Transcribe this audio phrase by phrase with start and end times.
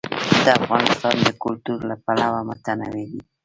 [0.59, 3.19] افغانستان د کلتور له پلوه متنوع دی.